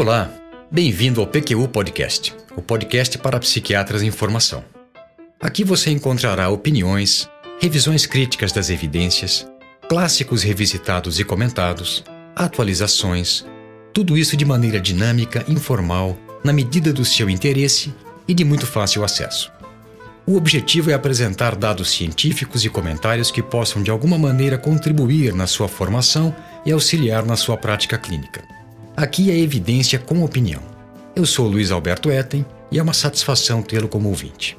Olá, 0.00 0.30
bem-vindo 0.70 1.20
ao 1.20 1.26
PQU 1.26 1.68
Podcast, 1.68 2.34
o 2.56 2.62
podcast 2.62 3.18
para 3.18 3.38
psiquiatras 3.38 4.02
em 4.02 4.10
formação. 4.10 4.64
Aqui 5.38 5.62
você 5.62 5.90
encontrará 5.90 6.48
opiniões, 6.48 7.28
revisões 7.60 8.06
críticas 8.06 8.50
das 8.50 8.70
evidências, 8.70 9.46
clássicos 9.90 10.42
revisitados 10.42 11.20
e 11.20 11.24
comentados, 11.24 12.02
atualizações, 12.34 13.44
tudo 13.92 14.16
isso 14.16 14.38
de 14.38 14.44
maneira 14.46 14.80
dinâmica, 14.80 15.44
informal, 15.46 16.16
na 16.42 16.50
medida 16.50 16.94
do 16.94 17.04
seu 17.04 17.28
interesse 17.28 17.92
e 18.26 18.32
de 18.32 18.42
muito 18.42 18.66
fácil 18.66 19.04
acesso. 19.04 19.52
O 20.26 20.34
objetivo 20.34 20.90
é 20.90 20.94
apresentar 20.94 21.54
dados 21.54 21.90
científicos 21.90 22.64
e 22.64 22.70
comentários 22.70 23.30
que 23.30 23.42
possam 23.42 23.82
de 23.82 23.90
alguma 23.90 24.16
maneira 24.16 24.56
contribuir 24.56 25.34
na 25.34 25.46
sua 25.46 25.68
formação 25.68 26.34
e 26.64 26.72
auxiliar 26.72 27.22
na 27.26 27.36
sua 27.36 27.58
prática 27.58 27.98
clínica. 27.98 28.59
Aqui 28.96 29.30
é 29.30 29.38
evidência 29.38 29.98
com 29.98 30.22
opinião. 30.22 30.62
Eu 31.14 31.24
sou 31.24 31.46
Luiz 31.46 31.70
Alberto 31.70 32.10
Etten 32.10 32.44
e 32.70 32.78
é 32.78 32.82
uma 32.82 32.92
satisfação 32.92 33.62
tê-lo 33.62 33.88
como 33.88 34.08
ouvinte. 34.08 34.58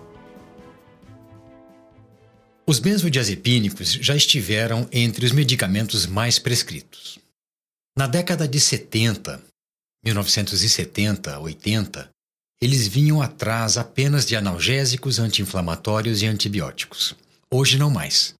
Os 2.65 2.79
benzodiazepínicos 2.79 3.91
já 3.93 4.15
estiveram 4.15 4.87
entre 4.91 5.25
os 5.25 5.31
medicamentos 5.31 6.05
mais 6.05 6.39
prescritos. 6.39 7.19
Na 7.97 8.07
década 8.07 8.47
de 8.47 8.59
70, 8.59 9.41
1970, 10.05 11.39
80, 11.39 12.09
eles 12.61 12.87
vinham 12.87 13.21
atrás 13.21 13.77
apenas 13.77 14.25
de 14.25 14.35
analgésicos, 14.35 15.19
anti-inflamatórios 15.19 16.21
e 16.21 16.27
antibióticos. 16.27 17.15
Hoje 17.51 17.77
não 17.77 17.89
mais. 17.89 18.33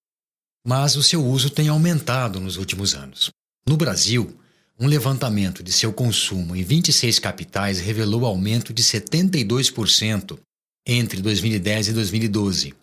Mas 0.65 0.95
o 0.95 1.03
seu 1.03 1.25
uso 1.25 1.49
tem 1.49 1.67
aumentado 1.67 2.39
nos 2.39 2.55
últimos 2.55 2.95
anos. 2.95 3.29
No 3.67 3.75
Brasil, 3.75 4.39
um 4.81 4.87
levantamento 4.87 5.61
de 5.61 5.71
seu 5.71 5.93
consumo 5.93 6.55
em 6.55 6.63
26 6.63 7.19
capitais 7.19 7.79
revelou 7.79 8.25
aumento 8.25 8.73
de 8.73 8.81
72% 8.81 10.39
entre 10.87 11.21
2010 11.21 11.89
e 11.89 11.93
2012, 11.93 12.73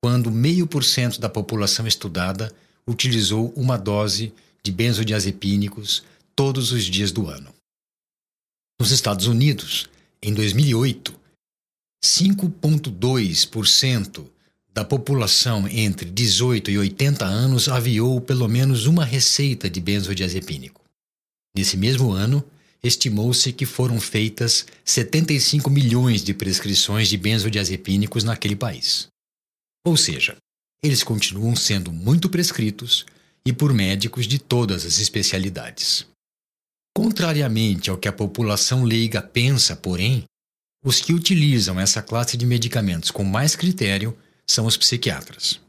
quando 0.00 0.30
meio 0.30 0.64
por 0.64 0.84
cento 0.84 1.20
da 1.20 1.28
população 1.28 1.88
estudada 1.88 2.54
utilizou 2.86 3.52
uma 3.56 3.76
dose 3.76 4.32
de 4.62 4.70
benzodiazepínicos 4.70 6.04
todos 6.36 6.70
os 6.70 6.84
dias 6.84 7.10
do 7.10 7.26
ano. 7.26 7.52
Nos 8.80 8.92
Estados 8.92 9.26
Unidos, 9.26 9.88
em 10.22 10.32
2008, 10.32 11.12
5,2% 12.04 14.24
da 14.72 14.84
população 14.84 15.66
entre 15.66 16.08
18 16.08 16.70
e 16.70 16.78
80 16.78 17.24
anos 17.24 17.68
aviou 17.68 18.20
pelo 18.20 18.46
menos 18.46 18.86
uma 18.86 19.04
receita 19.04 19.68
de 19.68 19.80
benzodiazepínico. 19.80 20.83
Nesse 21.56 21.76
mesmo 21.76 22.10
ano, 22.10 22.44
estimou-se 22.82 23.52
que 23.52 23.64
foram 23.64 24.00
feitas 24.00 24.66
75 24.84 25.70
milhões 25.70 26.22
de 26.22 26.34
prescrições 26.34 27.08
de 27.08 27.16
benzodiazepínicos 27.16 28.24
naquele 28.24 28.56
país. 28.56 29.06
Ou 29.86 29.96
seja, 29.96 30.36
eles 30.82 31.02
continuam 31.02 31.54
sendo 31.54 31.92
muito 31.92 32.28
prescritos 32.28 33.06
e 33.46 33.52
por 33.52 33.72
médicos 33.72 34.26
de 34.26 34.38
todas 34.38 34.84
as 34.84 34.98
especialidades. 34.98 36.06
Contrariamente 36.94 37.90
ao 37.90 37.98
que 37.98 38.08
a 38.08 38.12
população 38.12 38.84
leiga 38.84 39.22
pensa, 39.22 39.74
porém, 39.74 40.24
os 40.84 41.00
que 41.00 41.14
utilizam 41.14 41.80
essa 41.80 42.02
classe 42.02 42.36
de 42.36 42.44
medicamentos 42.44 43.10
com 43.10 43.24
mais 43.24 43.56
critério 43.56 44.16
são 44.46 44.66
os 44.66 44.76
psiquiatras. 44.76 45.63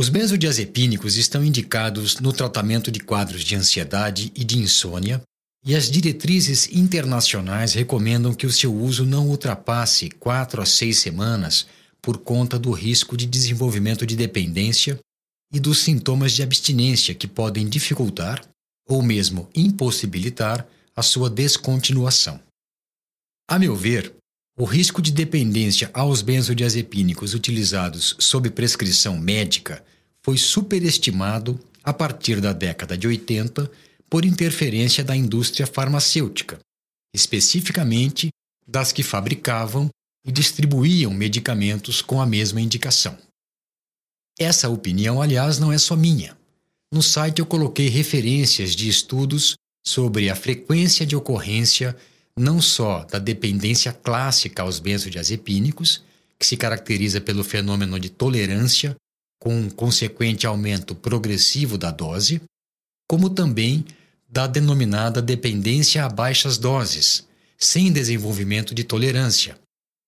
Os 0.00 0.08
benzodiazepínicos 0.08 1.18
estão 1.18 1.44
indicados 1.44 2.20
no 2.20 2.32
tratamento 2.32 2.90
de 2.90 3.00
quadros 3.00 3.44
de 3.44 3.54
ansiedade 3.54 4.32
e 4.34 4.42
de 4.42 4.56
insônia, 4.56 5.20
e 5.62 5.76
as 5.76 5.90
diretrizes 5.90 6.70
internacionais 6.72 7.74
recomendam 7.74 8.32
que 8.32 8.46
o 8.46 8.50
seu 8.50 8.74
uso 8.74 9.04
não 9.04 9.28
ultrapasse 9.28 10.08
4 10.08 10.62
a 10.62 10.64
6 10.64 10.98
semanas 10.98 11.66
por 12.00 12.16
conta 12.16 12.58
do 12.58 12.70
risco 12.70 13.14
de 13.14 13.26
desenvolvimento 13.26 14.06
de 14.06 14.16
dependência 14.16 14.98
e 15.52 15.60
dos 15.60 15.80
sintomas 15.80 16.32
de 16.32 16.42
abstinência 16.42 17.14
que 17.14 17.28
podem 17.28 17.68
dificultar 17.68 18.42
ou 18.88 19.02
mesmo 19.02 19.50
impossibilitar 19.54 20.66
a 20.96 21.02
sua 21.02 21.28
descontinuação. 21.28 22.40
A 23.46 23.58
meu 23.58 23.76
ver, 23.76 24.14
o 24.58 24.64
risco 24.64 25.00
de 25.00 25.10
dependência 25.10 25.90
aos 25.94 26.22
benzodiazepínicos 26.22 27.34
utilizados 27.34 28.16
sob 28.18 28.50
prescrição 28.50 29.18
médica 29.18 29.84
foi 30.22 30.36
superestimado 30.36 31.58
a 31.82 31.92
partir 31.92 32.40
da 32.40 32.52
década 32.52 32.96
de 32.96 33.06
80 33.06 33.70
por 34.08 34.24
interferência 34.24 35.02
da 35.02 35.16
indústria 35.16 35.66
farmacêutica, 35.66 36.58
especificamente 37.14 38.28
das 38.66 38.92
que 38.92 39.02
fabricavam 39.02 39.88
e 40.24 40.30
distribuíam 40.30 41.12
medicamentos 41.12 42.02
com 42.02 42.20
a 42.20 42.26
mesma 42.26 42.60
indicação. 42.60 43.16
Essa 44.38 44.68
opinião, 44.68 45.22
aliás, 45.22 45.58
não 45.58 45.72
é 45.72 45.78
só 45.78 45.96
minha. 45.96 46.36
No 46.92 47.02
site 47.02 47.38
eu 47.38 47.46
coloquei 47.46 47.88
referências 47.88 48.74
de 48.74 48.88
estudos 48.88 49.54
sobre 49.86 50.28
a 50.28 50.36
frequência 50.36 51.06
de 51.06 51.16
ocorrência 51.16 51.96
não 52.40 52.60
só 52.60 53.04
da 53.04 53.18
dependência 53.18 53.92
clássica 53.92 54.62
aos 54.62 54.80
benzodiazepínicos, 54.80 56.02
que 56.38 56.46
se 56.46 56.56
caracteriza 56.56 57.20
pelo 57.20 57.44
fenômeno 57.44 58.00
de 58.00 58.08
tolerância 58.08 58.96
com 59.38 59.54
um 59.54 59.68
consequente 59.68 60.46
aumento 60.46 60.94
progressivo 60.94 61.76
da 61.76 61.90
dose, 61.90 62.40
como 63.06 63.28
também 63.28 63.84
da 64.26 64.46
denominada 64.46 65.20
dependência 65.20 66.04
a 66.04 66.08
baixas 66.08 66.56
doses, 66.56 67.28
sem 67.58 67.92
desenvolvimento 67.92 68.74
de 68.74 68.84
tolerância, 68.84 69.58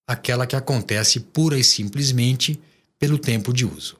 aquela 0.09 0.47
que 0.47 0.56
acontece 0.56 1.20
pura 1.20 1.59
e 1.59 1.64
simplesmente 1.64 2.59
pelo 2.99 3.19
tempo 3.19 3.53
de 3.53 3.66
uso. 3.66 3.99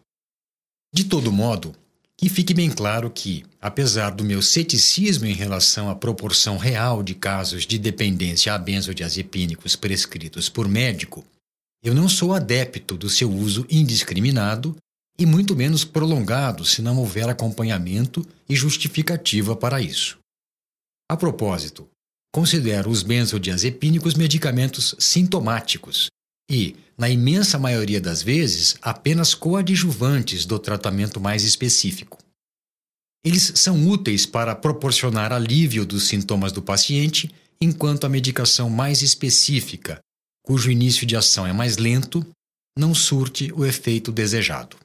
De 0.95 1.05
todo 1.05 1.31
modo, 1.31 1.75
que 2.23 2.29
fique 2.29 2.55
bem 2.55 2.71
claro 2.71 3.11
que, 3.11 3.45
apesar 3.61 4.11
do 4.11 4.23
meu 4.23 4.41
ceticismo 4.41 5.27
em 5.27 5.33
relação 5.33 5.91
à 5.91 5.95
proporção 5.97 6.57
real 6.57 7.03
de 7.03 7.17
casos 7.17 7.67
de 7.67 7.81
dependência 7.81 8.55
a 8.55 8.59
benzodiazepínicos 8.59 9.75
prescritos 9.75 10.49
por 10.49 10.69
médico, 10.69 11.25
eu 11.83 11.93
não 11.93 12.09
sou 12.09 12.33
adepto 12.33 12.97
do 12.97 13.11
seu 13.11 13.29
uso 13.29 13.67
indiscriminado 13.69 14.77
e 15.19 15.27
muito 15.27 15.57
menos 15.57 15.85
prolongado 15.85 16.65
se 16.65 16.81
não 16.81 16.97
houver 16.97 17.29
acompanhamento 17.29 18.25
e 18.49 18.55
justificativa 18.55 19.57
para 19.57 19.83
isso. 19.83 20.17
A 21.11 21.17
propósito, 21.17 21.89
considero 22.33 22.89
os 22.89 23.03
benzodiazepínicos 23.03 24.15
medicamentos 24.15 24.95
sintomáticos 24.97 26.07
e, 26.49 26.77
na 27.03 27.11
imensa 27.11 27.59
maioria 27.59 28.01
das 28.01 28.23
vezes, 28.23 28.77
apenas 28.81 29.35
coadjuvantes 29.35 30.47
do 30.47 30.57
tratamento 30.57 31.21
mais 31.21 31.43
específico. 31.43 32.17
Eles 33.27 33.55
são 33.57 33.89
úteis 33.89 34.25
para 34.25 34.55
proporcionar 34.55 35.33
alívio 35.33 35.85
dos 35.85 36.07
sintomas 36.07 36.53
do 36.53 36.63
paciente, 36.63 37.29
enquanto 37.61 38.05
a 38.05 38.09
medicação 38.09 38.71
mais 38.71 39.03
específica, 39.03 39.99
cujo 40.45 40.71
início 40.71 41.05
de 41.05 41.17
ação 41.17 41.45
é 41.45 41.53
mais 41.53 41.77
lento, 41.77 42.25
não 42.79 42.95
surte 42.95 43.53
o 43.53 43.67
efeito 43.67 44.13
desejado. 44.13 44.77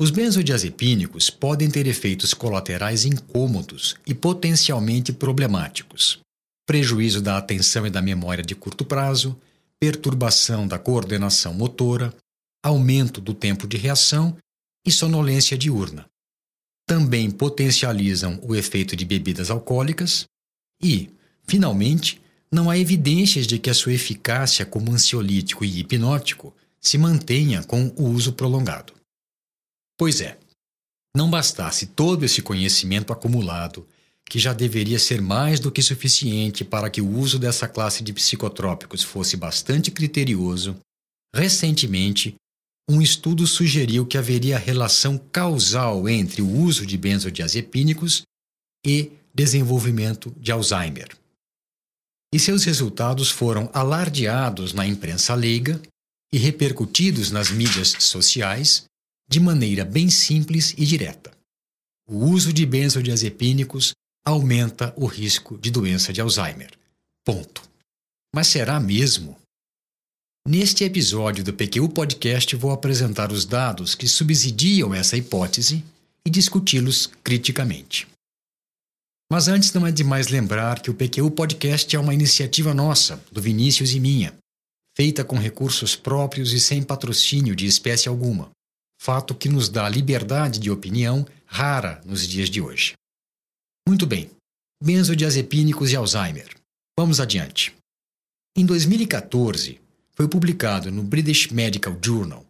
Os 0.00 0.12
benzodiazepínicos 0.12 1.28
podem 1.28 1.68
ter 1.68 1.88
efeitos 1.88 2.32
colaterais 2.32 3.04
incômodos 3.04 3.96
e 4.06 4.14
potencialmente 4.14 5.12
problemáticos: 5.12 6.20
prejuízo 6.64 7.20
da 7.20 7.36
atenção 7.36 7.84
e 7.84 7.90
da 7.90 8.00
memória 8.00 8.44
de 8.44 8.54
curto 8.54 8.84
prazo, 8.84 9.36
perturbação 9.80 10.66
da 10.66 10.78
coordenação 10.78 11.54
motora, 11.54 12.14
aumento 12.62 13.20
do 13.20 13.32
tempo 13.32 13.66
de 13.66 13.76
reação 13.76 14.36
e 14.86 14.90
sonolência 14.90 15.56
diurna. 15.56 16.06
Também 16.86 17.30
potencializam 17.30 18.40
o 18.42 18.54
efeito 18.56 18.96
de 18.96 19.04
bebidas 19.04 19.50
alcoólicas 19.50 20.24
e, 20.82 21.10
finalmente, 21.46 22.20
não 22.50 22.70
há 22.70 22.78
evidências 22.78 23.46
de 23.46 23.58
que 23.58 23.68
a 23.68 23.74
sua 23.74 23.92
eficácia 23.92 24.64
como 24.64 24.92
ansiolítico 24.92 25.64
e 25.64 25.80
hipnótico 25.80 26.54
se 26.80 26.96
mantenha 26.96 27.62
com 27.62 27.88
o 27.96 28.04
uso 28.04 28.32
prolongado. 28.32 28.94
Pois 29.98 30.20
é, 30.20 30.38
não 31.14 31.28
bastasse 31.28 31.88
todo 31.88 32.24
esse 32.24 32.40
conhecimento 32.40 33.12
acumulado, 33.12 33.86
que 34.28 34.38
já 34.38 34.52
deveria 34.52 34.98
ser 34.98 35.22
mais 35.22 35.58
do 35.58 35.72
que 35.72 35.80
suficiente 35.80 36.64
para 36.64 36.90
que 36.90 37.00
o 37.00 37.08
uso 37.08 37.38
dessa 37.38 37.66
classe 37.66 38.02
de 38.02 38.12
psicotrópicos 38.12 39.02
fosse 39.02 39.36
bastante 39.36 39.90
criterioso, 39.90 40.76
recentemente, 41.34 42.34
um 42.90 43.00
estudo 43.00 43.46
sugeriu 43.46 44.06
que 44.06 44.18
haveria 44.18 44.58
relação 44.58 45.18
causal 45.32 46.08
entre 46.08 46.42
o 46.42 46.50
uso 46.50 46.86
de 46.86 46.96
benzodiazepínicos 46.96 48.22
e 48.84 49.12
desenvolvimento 49.34 50.34
de 50.38 50.52
Alzheimer. 50.52 51.08
E 52.32 52.38
seus 52.38 52.64
resultados 52.64 53.30
foram 53.30 53.70
alardeados 53.72 54.72
na 54.72 54.86
imprensa 54.86 55.34
leiga 55.34 55.80
e 56.32 56.36
repercutidos 56.36 57.30
nas 57.30 57.50
mídias 57.50 57.94
sociais, 58.00 58.84
de 59.28 59.40
maneira 59.40 59.84
bem 59.84 60.10
simples 60.10 60.74
e 60.76 60.84
direta. 60.84 61.30
O 62.06 62.24
uso 62.26 62.52
de 62.52 62.64
benzodiazepínicos 62.64 63.92
aumenta 64.26 64.92
o 64.96 65.06
risco 65.06 65.56
de 65.58 65.70
doença 65.70 66.12
de 66.12 66.20
Alzheimer. 66.20 66.70
Ponto. 67.24 67.62
Mas 68.34 68.48
será 68.48 68.78
mesmo? 68.78 69.36
Neste 70.46 70.84
episódio 70.84 71.44
do 71.44 71.52
PQ 71.52 71.88
Podcast, 71.88 72.56
vou 72.56 72.70
apresentar 72.70 73.30
os 73.30 73.44
dados 73.44 73.94
que 73.94 74.08
subsidiam 74.08 74.94
essa 74.94 75.16
hipótese 75.16 75.84
e 76.24 76.30
discuti-los 76.30 77.06
criticamente. 77.22 78.06
Mas 79.30 79.46
antes 79.46 79.72
não 79.74 79.86
é 79.86 79.92
demais 79.92 80.28
lembrar 80.28 80.80
que 80.80 80.90
o 80.90 80.94
PQ 80.94 81.30
Podcast 81.32 81.94
é 81.94 81.98
uma 81.98 82.14
iniciativa 82.14 82.72
nossa, 82.72 83.22
do 83.30 83.42
Vinícius 83.42 83.92
e 83.92 84.00
minha, 84.00 84.34
feita 84.96 85.22
com 85.22 85.36
recursos 85.36 85.94
próprios 85.94 86.52
e 86.52 86.60
sem 86.60 86.82
patrocínio 86.82 87.54
de 87.54 87.66
espécie 87.66 88.08
alguma, 88.08 88.50
fato 89.00 89.34
que 89.34 89.48
nos 89.48 89.68
dá 89.68 89.88
liberdade 89.88 90.58
de 90.58 90.70
opinião 90.70 91.26
rara 91.44 92.00
nos 92.04 92.26
dias 92.26 92.48
de 92.48 92.60
hoje. 92.60 92.94
Muito 93.88 94.06
bem, 94.06 94.30
benzodiazepínicos 94.84 95.92
e 95.92 95.96
Alzheimer. 95.96 96.54
Vamos 96.94 97.20
adiante. 97.20 97.74
Em 98.54 98.66
2014, 98.66 99.80
foi 100.12 100.28
publicado 100.28 100.92
no 100.92 101.02
British 101.02 101.46
Medical 101.46 101.96
Journal 102.04 102.44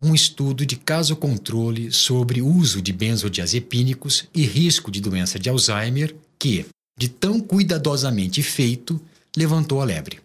um 0.00 0.14
estudo 0.14 0.64
de 0.64 0.76
caso 0.76 1.16
controle 1.16 1.90
sobre 1.90 2.40
uso 2.40 2.80
de 2.80 2.92
benzodiazepínicos 2.92 4.28
e 4.32 4.46
risco 4.46 4.88
de 4.88 5.00
doença 5.00 5.36
de 5.36 5.48
Alzheimer 5.48 6.14
que, 6.38 6.64
de 6.96 7.08
tão 7.08 7.40
cuidadosamente 7.40 8.40
feito, 8.40 9.00
levantou 9.36 9.82
a 9.82 9.84
lebre. 9.84 10.20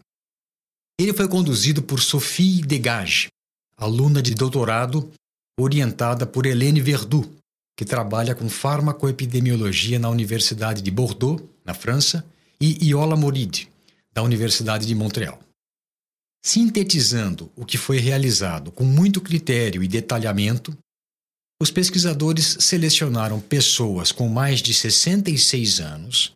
Ele 1.01 1.13
foi 1.13 1.27
conduzido 1.27 1.81
por 1.81 1.99
Sophie 1.99 2.61
Degage, 2.61 3.29
aluna 3.75 4.21
de 4.21 4.35
doutorado 4.35 5.11
orientada 5.59 6.27
por 6.27 6.45
Helene 6.45 6.79
Verdu, 6.79 7.38
que 7.79 7.85
trabalha 7.85 8.35
com 8.35 8.49
farmacoepidemiologia 8.49 9.97
na 9.97 10.09
Universidade 10.09 10.81
de 10.81 10.91
Bordeaux, 10.91 11.41
na 11.63 11.73
França, 11.73 12.25
e 12.59 12.89
Iola 12.89 13.15
Moride, 13.15 13.69
da 14.13 14.21
Universidade 14.21 14.85
de 14.85 14.93
Montreal. 14.93 15.39
Sintetizando 16.45 17.49
o 17.55 17.65
que 17.65 17.77
foi 17.77 17.97
realizado 17.97 18.69
com 18.69 18.83
muito 18.83 19.21
critério 19.21 19.81
e 19.81 19.87
detalhamento, 19.87 20.77
os 21.61 21.71
pesquisadores 21.71 22.57
selecionaram 22.59 23.39
pessoas 23.39 24.11
com 24.11 24.27
mais 24.27 24.59
de 24.59 24.73
66 24.73 25.79
anos, 25.79 26.33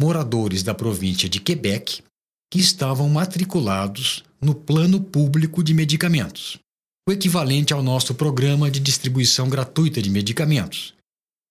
moradores 0.00 0.62
da 0.62 0.74
província 0.74 1.28
de 1.28 1.40
Quebec, 1.40 2.04
que 2.52 2.60
estavam 2.60 3.08
matriculados 3.08 4.22
no 4.40 4.54
Plano 4.54 5.00
Público 5.00 5.60
de 5.60 5.74
Medicamentos, 5.74 6.60
o 7.06 7.12
equivalente 7.12 7.74
ao 7.74 7.82
nosso 7.82 8.14
programa 8.14 8.70
de 8.70 8.80
distribuição 8.80 9.46
gratuita 9.48 10.00
de 10.00 10.08
medicamentos, 10.08 10.94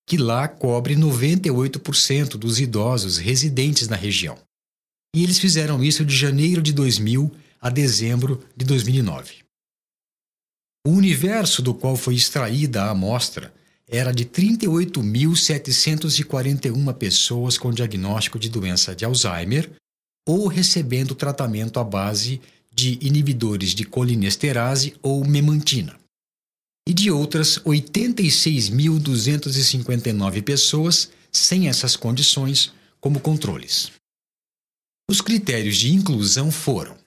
que 0.07 0.17
lá 0.17 0.47
cobre 0.47 0.95
98% 0.95 2.37
dos 2.37 2.59
idosos 2.59 3.17
residentes 3.17 3.87
na 3.87 3.95
região. 3.95 4.35
E 5.15 5.23
eles 5.23 5.37
fizeram 5.37 5.83
isso 5.83 6.03
de 6.03 6.15
janeiro 6.15 6.59
de 6.61 6.73
2000 6.73 7.31
a 7.61 7.69
dezembro 7.69 8.43
de 8.57 8.65
2009. 8.65 9.43
O 10.85 10.89
universo 10.89 11.61
do 11.61 11.73
qual 11.73 11.95
foi 11.95 12.15
extraída 12.15 12.83
a 12.83 12.89
amostra 12.89 13.53
era 13.87 14.11
de 14.11 14.25
38.741 14.25 16.93
pessoas 16.95 17.57
com 17.59 17.71
diagnóstico 17.71 18.39
de 18.39 18.49
doença 18.49 18.95
de 18.95 19.05
Alzheimer 19.05 19.71
ou 20.27 20.47
recebendo 20.47 21.13
tratamento 21.13 21.79
à 21.79 21.83
base 21.83 22.41
de 22.73 22.97
inibidores 23.01 23.75
de 23.75 23.85
colinesterase 23.85 24.95
ou 25.01 25.23
memantina, 25.23 25.95
e 26.87 26.93
de 26.93 27.11
outras 27.11 27.59
86.259 27.59 30.41
pessoas 30.41 31.11
sem 31.31 31.67
essas 31.67 31.95
condições 31.95 32.73
como 32.99 33.19
controles. 33.19 33.91
Os 35.09 35.19
critérios 35.21 35.77
de 35.77 35.93
inclusão 35.93 36.51
foram 36.51 36.97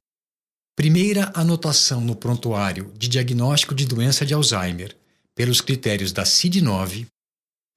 Primeira 0.77 1.33
anotação 1.35 2.03
no 2.03 2.15
prontuário 2.15 2.93
de 2.99 3.09
diagnóstico 3.09 3.75
de 3.75 3.87
doença 3.87 4.27
de 4.27 4.35
Alzheimer 4.35 4.95
pelos 5.35 5.63
critérios 5.63 6.13
da 6.13 6.23
CID-9, 6.23 7.07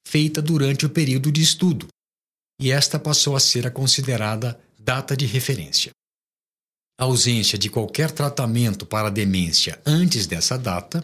feita 0.06 0.41
durante 0.41 0.86
o 0.86 0.89
período 0.89 1.31
de 1.31 1.41
estudo, 1.41 1.88
e 2.59 2.71
esta 2.71 3.00
passou 3.00 3.38
a 3.38 3.39
ser 3.39 3.65
a 3.65 3.71
considerada 3.71 4.59
data 4.77 5.15
de 5.15 5.25
referência. 5.25 5.91
A 7.00 7.06
ausência 7.06 7.57
de 7.57 7.69
qualquer 7.69 8.12
tratamento 8.12 8.86
para 8.86 9.10
demência 9.10 9.81
antes 9.86 10.28
dessa 10.28 10.57
data 10.57 11.01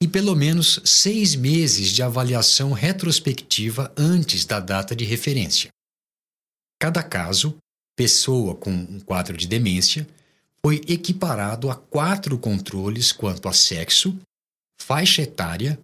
e 0.00 0.06
pelo 0.06 0.36
menos 0.36 0.80
seis 0.84 1.34
meses 1.34 1.90
de 1.90 2.02
avaliação 2.02 2.72
retrospectiva 2.72 3.92
antes 3.96 4.44
da 4.44 4.60
data 4.60 4.94
de 4.94 5.04
referência. 5.04 5.70
Cada 6.80 7.02
caso, 7.02 7.56
pessoa 7.96 8.54
com 8.54 8.70
um 8.70 9.00
quadro 9.00 9.36
de 9.36 9.48
demência, 9.48 10.08
foi 10.64 10.76
equiparado 10.88 11.68
a 11.68 11.74
quatro 11.74 12.38
controles 12.38 13.10
quanto 13.10 13.48
a 13.48 13.52
sexo, 13.52 14.16
faixa 14.80 15.22
etária 15.22 15.78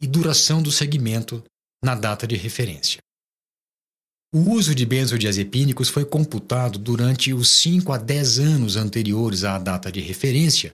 e 0.00 0.06
duração 0.06 0.60
do 0.60 0.72
segmento 0.72 1.44
na 1.84 1.94
data 1.94 2.26
de 2.26 2.34
referência. 2.34 2.98
O 4.34 4.50
uso 4.50 4.74
de 4.74 4.84
benzodiazepínicos 4.84 5.88
foi 5.88 6.04
computado 6.04 6.76
durante 6.76 7.32
os 7.32 7.48
5 7.50 7.92
a 7.92 7.96
10 7.96 8.40
anos 8.40 8.74
anteriores 8.74 9.44
à 9.44 9.60
data 9.60 9.92
de 9.92 10.00
referência 10.00 10.72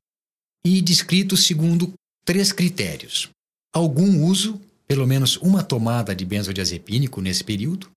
e 0.65 0.81
descrito 0.81 1.37
segundo 1.37 1.93
três 2.25 2.53
critérios: 2.53 3.29
algum 3.71 4.25
uso, 4.25 4.59
pelo 4.89 5.07
menos 5.07 5.37
uma 5.37 5.63
tomada 5.63 6.15
de 6.17 6.25
benzodiazepínico 6.25 7.21
nesse 7.21 7.45
período, 7.45 7.91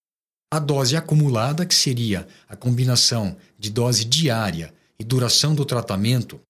a 0.54 0.60
dose 0.60 0.98
acumulada, 0.98 1.66
que 1.66 1.74
seria 1.74 2.28
a 2.50 2.58
combinação 2.58 3.38
de 3.58 3.70
dose 3.70 4.04
diária 4.04 4.74
e 5.00 5.04
duração 5.06 5.56
do 5.56 5.64
tratamento, 5.64 6.42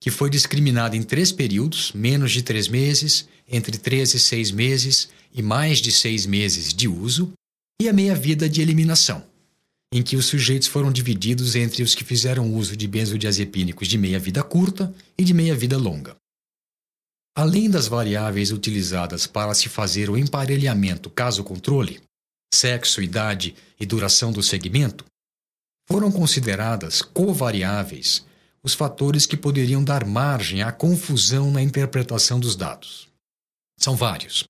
que 0.00 0.12
foi 0.12 0.30
discriminada 0.30 0.96
em 0.96 1.02
três 1.02 1.32
períodos, 1.32 1.90
menos 1.92 2.30
de 2.30 2.40
três 2.40 2.68
meses, 2.68 3.28
entre 3.48 3.76
três 3.78 4.14
e 4.14 4.20
seis 4.20 4.52
meses 4.52 5.08
e 5.34 5.42
mais 5.42 5.78
de 5.78 5.90
seis 5.90 6.24
meses 6.24 6.72
de 6.72 6.86
uso, 6.86 7.32
e 7.80 7.88
a 7.88 7.94
meia-vida 7.94 8.46
de 8.46 8.60
eliminação, 8.60 9.26
em 9.90 10.02
que 10.02 10.14
os 10.14 10.26
sujeitos 10.26 10.68
foram 10.68 10.92
divididos 10.92 11.56
entre 11.56 11.82
os 11.82 11.94
que 11.94 12.04
fizeram 12.04 12.54
uso 12.54 12.76
de 12.76 12.86
benzodiazepínicos 12.86 13.88
de 13.88 13.96
meia-vida 13.96 14.42
curta 14.42 14.94
e 15.16 15.24
de 15.24 15.32
meia-vida 15.32 15.78
longa. 15.78 16.14
Além 17.34 17.70
das 17.70 17.88
variáveis 17.88 18.52
utilizadas 18.52 19.26
para 19.26 19.54
se 19.54 19.70
fazer 19.70 20.10
o 20.10 20.18
emparelhamento 20.18 21.08
caso-controle, 21.08 22.02
sexo, 22.52 23.00
idade 23.00 23.54
e 23.80 23.86
duração 23.86 24.30
do 24.30 24.42
segmento, 24.42 25.06
foram 25.88 26.12
consideradas 26.12 27.00
covariáveis 27.00 28.26
os 28.62 28.74
fatores 28.74 29.24
que 29.24 29.38
poderiam 29.38 29.82
dar 29.82 30.04
margem 30.04 30.60
à 30.62 30.70
confusão 30.70 31.50
na 31.50 31.62
interpretação 31.62 32.38
dos 32.38 32.54
dados. 32.54 33.08
São 33.78 33.96
vários: 33.96 34.44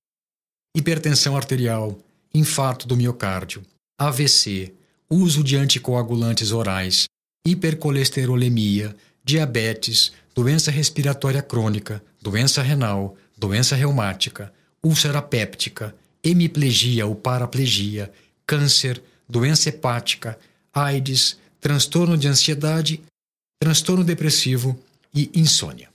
hipertensão 0.75 1.37
arterial, 1.37 1.97
infarto 2.33 2.87
do 2.87 2.95
miocárdio, 2.95 3.61
AVC, 3.99 4.73
uso 5.09 5.43
de 5.43 5.57
anticoagulantes 5.57 6.51
orais, 6.51 7.05
hipercolesterolemia, 7.45 8.95
diabetes, 9.23 10.11
doença 10.33 10.71
respiratória 10.71 11.41
crônica, 11.41 12.03
doença 12.21 12.61
renal, 12.61 13.17
doença 13.37 13.75
reumática, 13.75 14.53
úlcera 14.83 15.21
péptica, 15.21 15.95
hemiplegia 16.23 17.05
ou 17.05 17.15
paraplegia, 17.15 18.11
câncer, 18.45 19.01
doença 19.27 19.69
hepática, 19.69 20.39
AIDS, 20.73 21.37
transtorno 21.59 22.17
de 22.17 22.27
ansiedade, 22.27 23.01
transtorno 23.59 24.03
depressivo 24.03 24.79
e 25.13 25.29
insônia. 25.35 25.89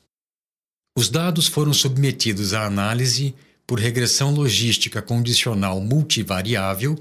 Os 0.96 1.08
dados 1.08 1.46
foram 1.46 1.72
submetidos 1.72 2.54
à 2.54 2.64
análise 2.64 3.34
por 3.66 3.80
regressão 3.80 4.32
logística 4.32 5.02
condicional 5.02 5.80
multivariável, 5.80 6.96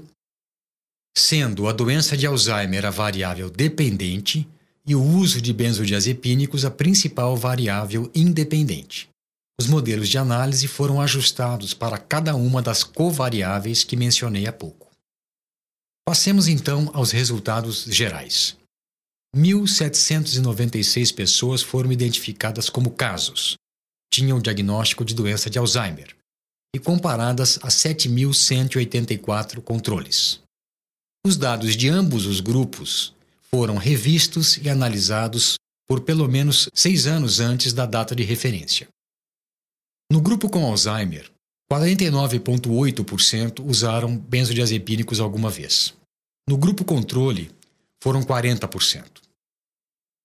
sendo 1.16 1.68
a 1.68 1.72
doença 1.72 2.16
de 2.16 2.26
Alzheimer 2.26 2.84
a 2.84 2.90
variável 2.90 3.48
dependente 3.48 4.48
e 4.86 4.94
o 4.94 5.02
uso 5.02 5.40
de 5.40 5.52
benzodiazepínicos 5.52 6.64
a 6.64 6.70
principal 6.70 7.36
variável 7.36 8.10
independente. 8.14 9.08
Os 9.58 9.66
modelos 9.66 10.08
de 10.08 10.18
análise 10.18 10.68
foram 10.68 11.00
ajustados 11.00 11.72
para 11.72 11.96
cada 11.96 12.36
uma 12.36 12.60
das 12.60 12.84
covariáveis 12.84 13.84
que 13.84 13.96
mencionei 13.96 14.46
há 14.46 14.52
pouco. 14.52 14.90
Passemos 16.06 16.46
então 16.46 16.90
aos 16.92 17.10
resultados 17.10 17.84
gerais. 17.84 18.56
1.796 19.34 21.14
pessoas 21.14 21.62
foram 21.62 21.90
identificadas 21.90 22.70
como 22.70 22.90
casos, 22.90 23.56
tinham 24.12 24.40
diagnóstico 24.40 25.04
de 25.04 25.14
doença 25.14 25.50
de 25.50 25.58
Alzheimer, 25.58 26.16
e 26.76 26.78
comparadas 26.78 27.58
a 27.62 27.68
7.184 27.68 29.62
controles. 29.62 30.40
Os 31.26 31.38
dados 31.38 31.74
de 31.74 31.88
ambos 31.88 32.26
os 32.26 32.40
grupos 32.40 33.14
foram 33.50 33.76
revistos 33.76 34.58
e 34.58 34.68
analisados 34.68 35.54
por 35.88 36.02
pelo 36.02 36.28
menos 36.28 36.68
seis 36.74 37.06
anos 37.06 37.40
antes 37.40 37.72
da 37.72 37.86
data 37.86 38.14
de 38.14 38.22
referência. 38.24 38.88
No 40.12 40.20
grupo 40.20 40.50
com 40.50 40.66
Alzheimer, 40.66 41.30
49,8% 41.72 43.64
usaram 43.66 44.14
benzodiazepínicos 44.14 45.18
alguma 45.18 45.48
vez. 45.48 45.94
No 46.46 46.58
grupo 46.58 46.84
controle, 46.84 47.50
foram 48.02 48.22
40%. 48.22 49.02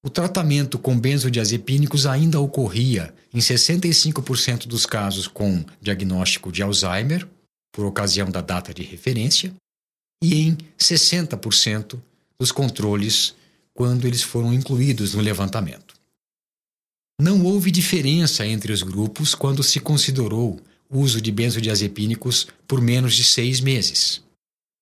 O 0.03 0.10
tratamento 0.10 0.79
com 0.79 1.00
benzodiazepínicos 1.00 2.08
ainda 2.08 2.39
ocorria 2.39 3.13
em 3.31 3.38
65% 3.38 4.67
dos 4.67 4.86
casos 4.86 5.27
com 5.27 5.63
diagnóstico 5.79 6.51
de 6.51 6.63
Alzheimer, 6.63 7.27
por 7.72 7.86
ocasião 7.86 8.29
da 8.29 8.41
data 8.41 8.74
de 8.74 8.81
referência, 8.81 9.53
e 10.24 10.41
em 10.41 10.58
60% 10.77 12.00
dos 12.39 12.51
controles 12.51 13.36
quando 13.74 14.08
eles 14.08 14.24
foram 14.24 14.53
incluídos 14.53 15.13
no 15.13 15.22
levantamento. 15.22 15.96
Não 17.20 17.46
houve 17.46 17.70
diferença 17.70 18.46
entre 18.46 18.74
os 18.74 18.81
grupos 18.81 19.36
quando 19.36 19.62
se 19.62 19.79
considerou 19.79 20.60
o 20.89 21.00
uso 21.00 21.22
de 21.22 21.31
benzodiazepínicos 21.31 22.48
por 22.67 22.81
menos 22.81 23.13
de 23.13 23.24
seis 23.24 23.62
meses. 23.62 24.24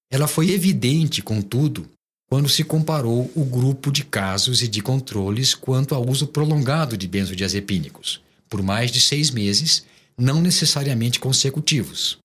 Ela 0.10 0.28
foi 0.28 0.52
evidente, 0.52 1.22
contudo, 1.22 1.90
quando 2.30 2.48
se 2.48 2.64
comparou 2.64 3.32
o 3.36 3.44
grupo 3.44 3.92
de 3.92 4.06
casos 4.06 4.62
e 4.62 4.68
de 4.68 4.82
controles 4.82 5.56
quanto 5.56 5.96
ao 5.96 6.08
uso 6.08 6.28
prolongado 6.28 6.96
de 6.96 7.08
benzodiazepínicos, 7.08 8.22
por 8.48 8.62
mais 8.62 8.92
de 8.92 9.02
seis 9.02 9.32
meses, 9.32 9.84
não 10.16 10.40
necessariamente 10.40 11.20
consecutivos. 11.20 12.20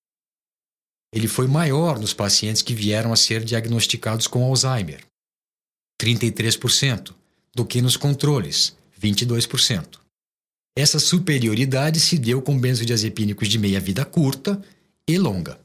Ele 1.12 1.26
foi 1.26 1.46
maior 1.46 1.98
nos 1.98 2.12
pacientes 2.12 2.60
que 2.60 2.74
vieram 2.74 3.12
a 3.12 3.16
ser 3.16 3.42
diagnosticados 3.42 4.26
com 4.26 4.44
Alzheimer, 4.44 5.02
33%, 5.98 7.14
do 7.54 7.64
que 7.64 7.80
nos 7.80 7.96
controles, 7.96 8.76
22%. 9.00 10.00
Essa 10.76 10.98
superioridade 10.98 12.00
se 12.00 12.18
deu 12.18 12.42
com 12.42 12.58
benzodiazepínicos 12.58 13.48
de 13.48 13.58
meia-vida 13.58 14.04
curta 14.04 14.60
e 15.08 15.16
longa. 15.16 15.63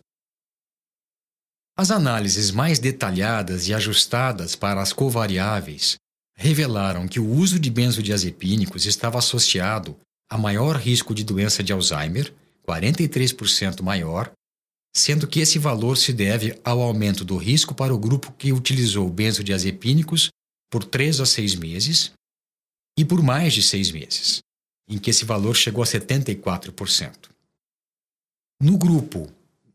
As 1.80 1.92
análises 1.92 2.52
mais 2.52 2.78
detalhadas 2.78 3.70
e 3.70 3.74
ajustadas 3.74 4.54
para 4.54 4.82
as 4.82 4.92
covariáveis 4.92 5.96
revelaram 6.36 7.08
que 7.08 7.22
o 7.22 7.26
uso 7.26 7.58
de 7.58 7.70
benzodiazepínicos 7.70 8.86
estava 8.86 9.18
associado 9.18 9.98
a 10.30 10.38
maior 10.38 10.76
risco 10.76 11.16
de 11.16 11.24
doença 11.24 11.64
de 11.64 11.72
Alzheimer, 11.72 12.34
43% 12.68 13.82
maior, 13.82 14.30
sendo 14.94 15.26
que 15.26 15.40
esse 15.40 15.58
valor 15.58 15.96
se 15.96 16.12
deve 16.12 16.60
ao 16.66 16.82
aumento 16.82 17.24
do 17.24 17.38
risco 17.38 17.74
para 17.74 17.96
o 17.96 17.98
grupo 17.98 18.34
que 18.34 18.52
utilizou 18.52 19.10
benzodiazepínicos 19.10 20.28
por 20.70 20.84
3 20.84 21.22
a 21.22 21.26
6 21.26 21.56
meses 21.56 22.12
e 22.98 23.06
por 23.06 23.24
mais 23.24 23.54
de 23.54 23.64
6 23.64 23.92
meses, 23.92 24.40
em 24.86 24.98
que 24.98 25.12
esse 25.12 25.24
valor 25.24 25.56
chegou 25.56 25.82
a 25.82 25.88
74%. 25.88 27.30
No 28.62 28.78
grupo, 28.78 29.32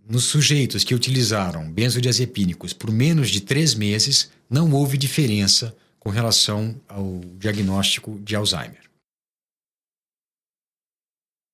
nos 0.09 0.25
sujeitos 0.25 0.85
que 0.85 0.95
utilizaram 0.95 1.71
benzodiazepínicos 1.71 2.73
por 2.73 2.91
menos 2.91 3.31
de 3.31 3.41
3 3.41 3.75
meses, 3.75 4.31
não 4.49 4.73
houve 4.73 4.99
diferença 4.99 5.75
com 5.99 6.11
relação 6.11 6.79
ao 6.87 7.21
diagnóstico 7.39 8.21
de 8.21 8.37
Alzheimer. 8.37 8.83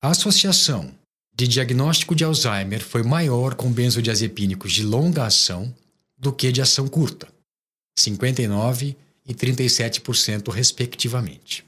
A 0.03 0.11
associação 0.11 0.93
de 1.35 1.47
diagnóstico 1.47 2.15
de 2.15 2.25
Alzheimer 2.25 2.83
foi 2.83 3.03
maior 3.03 3.55
com 3.55 3.71
benzodiazepínicos 3.71 4.73
de 4.73 4.83
longa 4.83 5.25
ação 5.25 5.73
do 6.19 6.33
que 6.33 6.51
de 6.51 6.61
ação 6.61 6.89
curta, 6.89 7.29
59% 7.99 8.97
e 9.27 9.35
37%, 9.35 10.51
respectivamente. 10.51 11.65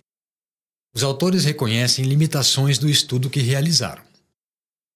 Os 0.95 1.03
autores 1.03 1.45
reconhecem 1.45 2.05
limitações 2.05 2.77
do 2.79 2.89
estudo 2.89 3.31
que 3.31 3.41
realizaram. 3.41 4.03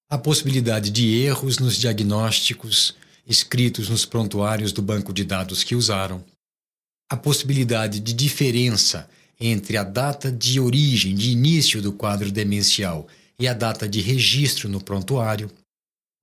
A 0.09 0.17
possibilidade 0.17 0.91
de 0.91 1.17
erros 1.17 1.59
nos 1.59 1.77
diagnósticos 1.77 2.95
escritos 3.27 3.89
nos 3.89 4.05
prontuários 4.05 4.71
do 4.71 4.81
banco 4.81 5.13
de 5.13 5.25
dados 5.25 5.65
que 5.65 5.75
usaram, 5.75 6.25
a 7.11 7.17
possibilidade 7.17 7.99
de 7.99 8.13
diferença 8.13 9.09
entre 9.39 9.77
a 9.77 9.83
data 9.83 10.31
de 10.31 10.61
origem, 10.61 11.15
de 11.15 11.31
início 11.31 11.83
do 11.83 11.93
quadro 11.93 12.31
demencial 12.31 13.09
e 13.39 13.49
a 13.49 13.53
data 13.53 13.89
de 13.89 14.01
registro 14.01 14.69
no 14.69 14.81
prontuário, 14.81 15.51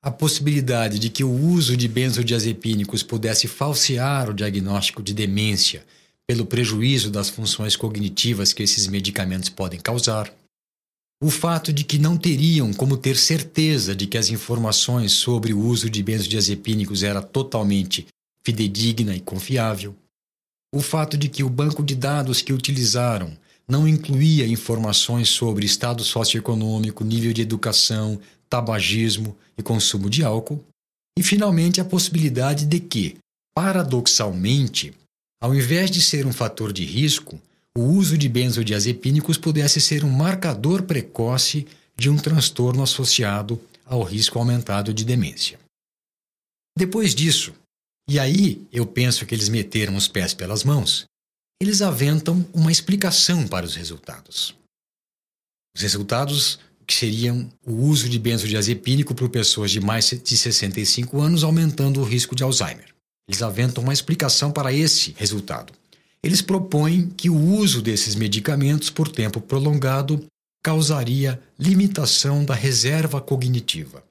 a 0.02 0.10
possibilidade 0.10 0.98
de 0.98 1.10
que 1.10 1.24
o 1.24 1.32
uso 1.32 1.76
de 1.78 1.88
benzodiazepínicos 1.88 3.04
pudesse 3.04 3.48
falsear 3.48 4.30
o 4.30 4.34
diagnóstico 4.34 5.04
de 5.04 5.14
demência 5.14 5.86
pelo 6.26 6.46
prejuízo 6.46 7.12
das 7.12 7.30
funções 7.30 7.76
cognitivas 7.76 8.54
que 8.54 8.64
esses 8.64 8.88
medicamentos 8.88 9.50
podem 9.50 9.80
causar, 9.80 10.34
o 11.24 11.30
fato 11.30 11.72
de 11.72 11.86
que 11.86 11.98
não 11.98 12.18
teriam 12.18 12.74
como 12.74 12.98
ter 12.98 13.16
certeza 13.16 13.96
de 13.96 14.06
que 14.06 14.18
as 14.18 14.30
informações 14.30 15.14
sobre 15.14 15.54
o 15.54 15.60
uso 15.62 15.90
de 15.90 16.04
benzodiazepínicos 16.04 17.02
era 17.02 17.22
totalmente 17.22 18.06
fidedigna 18.46 19.16
e 19.16 19.22
confiável, 19.22 19.96
o 20.76 20.82
fato 20.82 21.18
de 21.18 21.30
que 21.30 21.42
o 21.42 21.50
banco 21.50 21.82
de 21.82 21.96
dados 21.96 22.42
que 22.42 22.52
utilizaram 22.52 23.32
não 23.66 23.88
incluía 23.88 24.46
informações 24.46 25.30
sobre 25.30 25.66
estado 25.66 26.04
socioeconômico, 26.04 27.06
nível 27.06 27.32
de 27.32 27.42
educação, 27.42 28.20
tabagismo 28.50 29.34
e 29.58 29.64
consumo 29.64 30.10
de 30.10 30.26
álcool, 30.26 30.62
e 31.18 31.24
finalmente 31.24 31.80
a 31.80 31.86
possibilidade 31.86 32.66
de 32.66 32.82
que, 32.82 33.16
paradoxalmente, 33.56 34.94
ao 35.42 35.56
invés 35.56 35.90
de 35.90 36.02
ser 36.02 36.26
um 36.26 36.34
fator 36.34 36.74
de 36.74 36.84
risco, 36.84 37.40
o 37.78 37.82
uso 37.82 38.18
de 38.18 38.30
benzodiazepínicos 38.30 39.38
pudesse 39.38 39.82
ser 39.82 40.04
um 40.04 40.10
marcador 40.10 40.84
precoce 40.84 41.68
de 41.96 42.10
um 42.10 42.18
transtorno 42.18 42.84
associado 42.84 43.60
ao 43.86 44.04
risco 44.04 44.38
aumentado 44.38 44.94
de 44.94 45.04
demência. 45.04 45.60
Depois 46.78 47.14
disso, 47.16 47.54
e 48.08 48.20
aí 48.20 48.66
eu 48.72 48.86
penso 48.86 49.26
que 49.26 49.34
eles 49.34 49.50
meteram 49.50 49.96
os 49.96 50.08
pés 50.08 50.34
pelas 50.34 50.64
mãos, 50.64 51.06
eles 51.62 51.82
aventam 51.82 52.46
uma 52.54 52.72
explicação 52.72 53.48
para 53.48 53.66
os 53.66 53.76
resultados. 53.76 54.56
Os 55.76 55.82
resultados 55.82 56.60
que 56.86 56.94
seriam 56.94 57.50
o 57.66 57.74
uso 57.74 58.10
de 58.10 58.20
benzodiazepínico 58.20 59.16
por 59.16 59.30
pessoas 59.30 59.72
de 59.72 59.80
mais 59.80 60.10
de 60.10 60.38
65 60.38 61.22
anos, 61.22 61.44
aumentando 61.44 62.02
o 62.02 62.04
risco 62.04 62.36
de 62.36 62.44
Alzheimer. 62.44 62.94
Eles 63.28 63.42
aventam 63.42 63.84
uma 63.84 63.94
explicação 63.94 64.52
para 64.52 64.74
esse 64.74 65.14
resultado. 65.18 65.74
Eles 66.24 66.42
propõem 66.42 67.10
que 67.10 67.30
o 67.30 67.38
uso 67.38 67.82
desses 67.82 68.16
medicamentos 68.16 68.90
por 68.90 69.10
tempo 69.10 69.42
prolongado 69.42 70.26
causaria 70.64 71.42
limitação 71.60 72.46
da 72.46 72.54
reserva 72.54 73.20
cognitiva. 73.20 74.04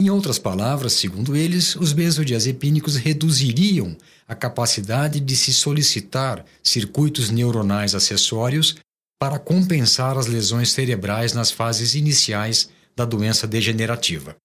Em 0.00 0.10
outras 0.10 0.38
palavras, 0.38 0.92
segundo 0.92 1.34
eles, 1.34 1.74
os 1.74 1.92
benzodiazepínicos 1.92 2.96
reduziriam 2.96 3.96
a 4.28 4.34
capacidade 4.34 5.18
de 5.18 5.36
se 5.36 5.52
solicitar 5.52 6.44
circuitos 6.62 7.30
neuronais 7.30 7.94
acessórios 7.94 8.76
para 9.18 9.38
compensar 9.40 10.16
as 10.16 10.26
lesões 10.26 10.70
cerebrais 10.70 11.32
nas 11.32 11.50
fases 11.50 11.94
iniciais 11.94 12.70
da 12.94 13.04
doença 13.04 13.46
degenerativa. 13.46 14.36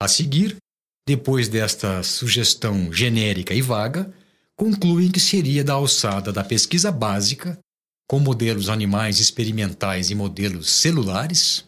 A 0.00 0.06
seguir, 0.06 0.56
depois 1.08 1.48
desta 1.48 2.02
sugestão 2.04 2.92
genérica 2.92 3.54
e 3.54 3.62
vaga, 3.62 4.12
concluem 4.62 5.10
que 5.10 5.18
seria 5.18 5.64
da 5.64 5.72
alçada 5.72 6.32
da 6.32 6.44
pesquisa 6.44 6.92
básica, 6.92 7.58
com 8.08 8.20
modelos 8.20 8.68
animais 8.68 9.18
experimentais 9.18 10.08
e 10.08 10.14
modelos 10.14 10.70
celulares, 10.70 11.66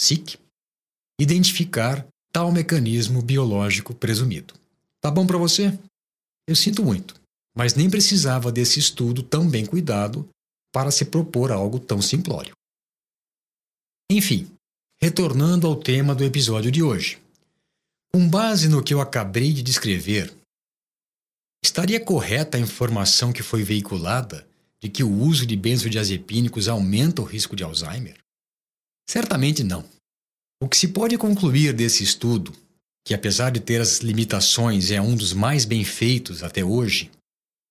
SIC, 0.00 0.38
identificar 1.20 2.06
tal 2.32 2.50
mecanismo 2.50 3.20
biológico 3.20 3.94
presumido. 3.94 4.54
Tá 4.98 5.10
bom 5.10 5.26
para 5.26 5.36
você? 5.36 5.78
Eu 6.48 6.56
sinto 6.56 6.82
muito, 6.82 7.20
mas 7.54 7.74
nem 7.74 7.90
precisava 7.90 8.50
desse 8.50 8.78
estudo 8.78 9.22
tão 9.22 9.46
bem 9.46 9.66
cuidado 9.66 10.26
para 10.72 10.90
se 10.90 11.04
propor 11.04 11.52
algo 11.52 11.78
tão 11.78 12.00
simplório. 12.00 12.54
Enfim, 14.10 14.50
retornando 15.02 15.66
ao 15.66 15.76
tema 15.76 16.14
do 16.14 16.24
episódio 16.24 16.70
de 16.70 16.82
hoje. 16.82 17.20
Com 18.10 18.26
base 18.26 18.70
no 18.70 18.82
que 18.82 18.94
eu 18.94 19.02
acabei 19.02 19.52
de 19.52 19.62
descrever, 19.62 20.32
estaria 21.64 22.00
correta 22.00 22.58
a 22.58 22.60
informação 22.60 23.32
que 23.32 23.42
foi 23.42 23.62
veiculada 23.62 24.46
de 24.80 24.88
que 24.88 25.04
o 25.04 25.12
uso 25.12 25.46
de 25.46 25.56
benzodiazepínicos 25.56 26.68
aumenta 26.68 27.22
o 27.22 27.24
risco 27.24 27.54
de 27.54 27.62
Alzheimer? 27.62 28.16
Certamente 29.08 29.62
não. 29.62 29.84
O 30.60 30.68
que 30.68 30.76
se 30.76 30.88
pode 30.88 31.16
concluir 31.16 31.72
desse 31.72 32.02
estudo, 32.02 32.52
que 33.04 33.14
apesar 33.14 33.50
de 33.50 33.60
ter 33.60 33.80
as 33.80 33.98
limitações 33.98 34.90
é 34.90 35.00
um 35.00 35.14
dos 35.14 35.32
mais 35.32 35.64
bem 35.64 35.84
feitos 35.84 36.42
até 36.42 36.64
hoje, 36.64 37.10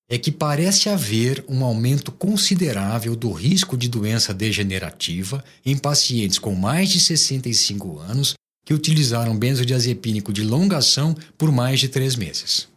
é 0.09 0.17
que 0.17 0.31
parece 0.31 0.89
haver 0.89 1.43
um 1.47 1.63
aumento 1.63 2.11
considerável 2.11 3.15
do 3.15 3.31
risco 3.31 3.77
de 3.77 3.87
doença 3.87 4.33
degenerativa 4.33 5.43
em 5.65 5.77
pacientes 5.77 6.37
com 6.37 6.53
mais 6.53 6.89
de 6.89 6.99
65 6.99 7.99
anos 7.99 8.33
que 8.65 8.73
utilizaram 8.73 9.37
benzodiazepínico 9.37 10.33
de 10.33 10.43
longa 10.43 10.77
ação 10.77 11.15
por 11.37 11.51
mais 11.51 11.79
de 11.79 11.87
três 11.87 12.15
meses. 12.15 12.70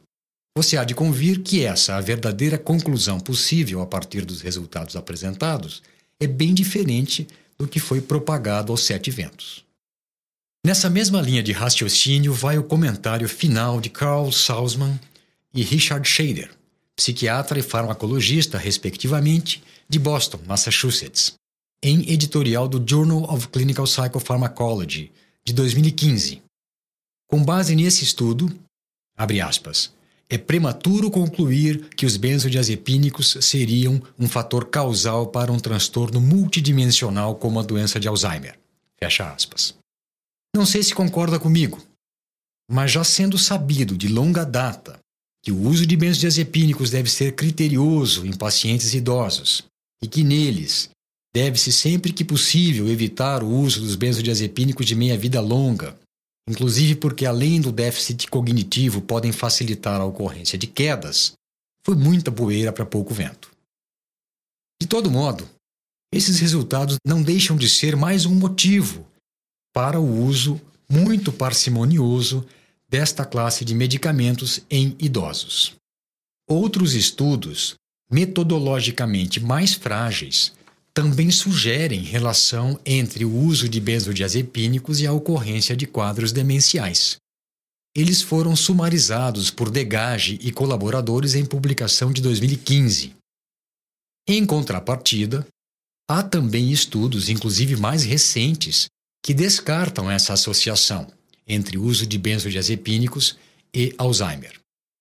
Você 0.56 0.76
há 0.76 0.84
de 0.84 0.94
convir 0.94 1.42
que 1.42 1.64
essa, 1.64 1.96
a 1.96 2.00
verdadeira 2.00 2.56
conclusão 2.56 3.18
possível 3.18 3.82
a 3.82 3.87
partir 3.87 4.25
dos 4.25 4.40
resultados 4.40 4.94
apresentados, 4.94 5.82
é 6.20 6.28
bem 6.28 6.54
diferente 6.54 7.26
do 7.58 7.66
que 7.66 7.80
foi 7.80 8.00
propagado 8.00 8.70
aos 8.70 8.84
sete 8.84 9.11
ventos. 9.11 9.64
Nessa 10.64 10.88
mesma 10.88 11.20
linha 11.20 11.42
de 11.42 11.52
raciocínio 11.52 12.32
vai 12.32 12.56
o 12.56 12.64
comentário 12.64 13.28
final 13.28 13.80
de 13.80 13.90
Carl 13.90 14.30
Salzman 14.30 14.99
e 15.52 15.62
Richard 15.62 16.08
Shader, 16.08 16.50
psiquiatra 16.96 17.58
e 17.58 17.62
farmacologista, 17.62 18.56
respectivamente, 18.56 19.62
de 19.88 19.99
Boston, 19.99 20.40
Massachusetts, 20.46 21.34
em 21.82 22.11
editorial 22.11 22.68
do 22.68 22.82
Journal 22.88 23.25
of 23.25 23.49
Clinical 23.49 23.84
Psychopharmacology, 23.84 25.12
de 25.44 25.52
2015. 25.52 26.40
Com 27.28 27.44
base 27.44 27.76
nesse 27.76 28.04
estudo, 28.04 28.50
abre 29.16 29.40
aspas, 29.40 29.92
é 30.28 30.38
prematuro 30.38 31.11
concluir 31.11 31.90
que 31.90 32.07
os 32.07 32.16
benzodiazepínicos 32.16 33.37
seriam 33.40 34.02
um 34.19 34.26
fator 34.26 34.66
causal 34.66 35.28
para 35.28 35.52
um 35.52 35.59
transtorno 35.59 36.21
multidimensional 36.21 37.37
como 37.37 37.61
a 37.61 37.62
doença 37.62 38.00
de 38.00 38.09
Alzheimer. 38.09 38.59
Fecha 38.99 39.31
aspas. 39.31 39.75
Não 40.54 40.64
sei 40.64 40.83
se 40.83 40.95
concorda 40.95 41.38
comigo, 41.38 41.83
mas 42.71 42.90
já 42.90 43.04
sendo 43.04 43.37
sabido 43.37 43.97
de 43.97 44.09
longa 44.09 44.45
data 44.45 44.99
que 45.43 45.52
o 45.52 45.61
uso 45.61 45.85
de 45.85 45.97
benzodiazepínicos 45.97 46.90
deve 46.90 47.11
ser 47.11 47.35
criterioso 47.35 48.26
em 48.26 48.33
pacientes 48.33 48.95
idosos 48.95 49.62
e 50.02 50.09
que 50.09 50.25
neles 50.25 50.88
deve-se 51.35 51.73
sempre 51.73 52.12
que 52.12 52.25
possível 52.25 52.88
evitar 52.88 53.43
o 53.43 53.49
uso 53.49 53.81
dos 53.81 53.97
benzodiazepínicos 53.97 54.87
de 54.87 54.95
meia-vida 54.95 55.40
longa, 55.40 55.99
inclusive 56.48 56.96
porque 56.96 57.26
além 57.26 57.60
do 57.60 57.72
déficit 57.72 58.28
cognitivo 58.28 59.00
podem 59.00 59.32
facilitar 59.32 60.00
a 60.00 60.04
ocorrência 60.04 60.58
de 60.58 60.66
quedas, 60.66 61.32
foi 61.84 61.94
muita 61.94 62.32
poeira 62.32 62.72
para 62.72 62.86
pouco 62.86 63.12
vento. 63.12 63.50
De 64.80 64.86
todo 64.86 65.10
modo, 65.10 65.48
esses 66.12 66.38
resultados 66.38 66.96
não 67.06 67.22
deixam 67.22 67.56
de 67.56 67.68
ser 67.68 67.96
mais 67.96 68.26
um 68.26 68.34
motivo 68.34 69.06
para 69.72 69.98
o 69.98 70.24
uso 70.24 70.60
muito 70.88 71.32
parcimonioso 71.32 72.46
desta 72.88 73.24
classe 73.24 73.64
de 73.64 73.74
medicamentos 73.74 74.60
em 74.70 74.96
idosos. 74.98 75.74
Outros 76.48 76.94
estudos, 76.94 77.74
metodologicamente 78.10 79.40
mais 79.40 79.74
frágeis, 79.74 80.52
também 80.94 81.30
sugerem 81.30 82.00
relação 82.00 82.78
entre 82.86 83.24
o 83.24 83.36
uso 83.36 83.68
de 83.68 83.80
benzodiazepínicos 83.80 85.00
e 85.00 85.06
a 85.06 85.12
ocorrência 85.12 85.76
de 85.76 85.86
quadros 85.86 86.30
demenciais. 86.30 87.16
Eles 87.96 88.22
foram 88.22 88.54
sumarizados 88.54 89.50
por 89.50 89.70
Degage 89.70 90.38
e 90.40 90.52
colaboradores 90.52 91.34
em 91.34 91.44
publicação 91.44 92.12
de 92.12 92.22
2015. 92.22 93.14
Em 94.28 94.46
contrapartida, 94.46 95.46
há 96.08 96.22
também 96.22 96.70
estudos, 96.70 97.28
inclusive 97.28 97.76
mais 97.76 98.04
recentes, 98.04 98.86
que 99.22 99.34
descartam 99.34 100.10
essa 100.10 100.32
associação 100.32 101.10
entre 101.46 101.76
o 101.76 101.82
uso 101.82 102.06
de 102.06 102.18
benzodiazepínicos 102.18 103.36
e 103.74 103.94
Alzheimer. 103.98 104.60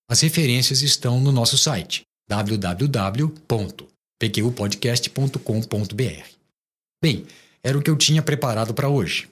As 0.10 0.22
referências 0.22 0.82
estão 0.82 1.22
no 1.22 1.32
nosso 1.32 1.58
site 1.58 2.04
www.pqpodcast.com.br. 4.22 6.28
Bem, 7.02 7.26
era 7.64 7.78
o 7.78 7.82
que 7.82 7.90
eu 7.90 7.98
tinha 7.98 8.22
preparado 8.22 8.74
para 8.74 8.90
hoje. 8.90 9.30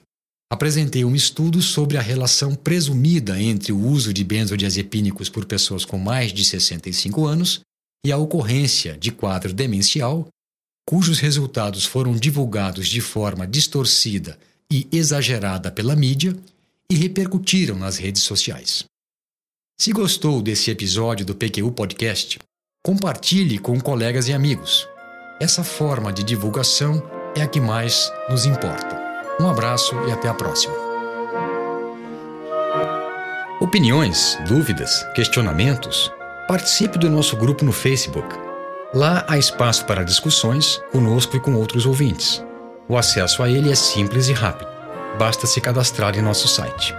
Apresentei 0.50 1.04
um 1.04 1.14
estudo 1.14 1.62
sobre 1.62 1.96
a 1.96 2.02
relação 2.02 2.54
presumida 2.54 3.40
entre 3.40 3.72
o 3.72 3.78
uso 3.78 4.12
de 4.12 4.22
benzodiazepínicos 4.22 5.30
por 5.30 5.46
pessoas 5.46 5.84
com 5.84 5.98
mais 5.98 6.32
de 6.32 6.44
65 6.44 7.24
anos 7.24 7.60
e 8.04 8.12
a 8.12 8.18
ocorrência 8.18 8.98
de 8.98 9.10
quadro 9.10 9.54
demencial, 9.54 10.28
cujos 10.86 11.20
resultados 11.20 11.86
foram 11.86 12.14
divulgados 12.14 12.88
de 12.88 13.00
forma 13.00 13.46
distorcida 13.46 14.38
e 14.70 14.86
exagerada 14.92 15.70
pela 15.70 15.96
mídia 15.96 16.36
e 16.90 16.94
repercutiram 16.94 17.78
nas 17.78 17.96
redes 17.96 18.22
sociais. 18.22 18.84
Se 19.80 19.90
gostou 19.90 20.42
desse 20.42 20.70
episódio 20.70 21.24
do 21.24 21.34
PQU 21.34 21.72
Podcast, 21.72 22.38
compartilhe 22.82 23.58
com 23.58 23.80
colegas 23.80 24.28
e 24.28 24.32
amigos. 24.32 24.88
Essa 25.40 25.62
forma 25.62 26.12
de 26.12 26.22
divulgação 26.22 27.02
é 27.36 27.42
a 27.42 27.46
que 27.46 27.60
mais 27.60 28.12
nos 28.28 28.44
importa. 28.44 29.00
Um 29.40 29.48
abraço 29.48 29.94
e 30.08 30.12
até 30.12 30.28
a 30.28 30.34
próxima. 30.34 30.74
Opiniões, 33.60 34.36
dúvidas, 34.48 35.04
questionamentos? 35.14 36.12
Participe 36.48 36.98
do 36.98 37.08
nosso 37.08 37.36
grupo 37.36 37.64
no 37.64 37.72
Facebook. 37.72 38.28
Lá 38.92 39.24
há 39.28 39.38
espaço 39.38 39.86
para 39.86 40.04
discussões 40.04 40.82
conosco 40.90 41.36
e 41.36 41.40
com 41.40 41.54
outros 41.54 41.86
ouvintes. 41.86 42.44
O 42.88 42.98
acesso 42.98 43.42
a 43.42 43.48
ele 43.48 43.70
é 43.70 43.74
simples 43.74 44.28
e 44.28 44.32
rápido 44.32 44.72
basta 45.18 45.46
se 45.46 45.60
cadastrar 45.60 46.16
em 46.16 46.22
nosso 46.22 46.48
site. 46.48 46.94